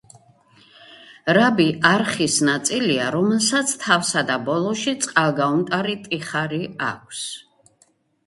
[1.37, 7.21] რაბი არხის ნაწილია, რომელსაც თავსა და ბოლოში წყალგაუმტარი ტიხარი აქვს.